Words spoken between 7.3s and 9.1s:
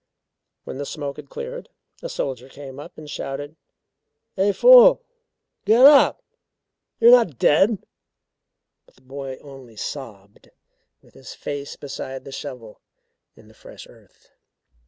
dead." But the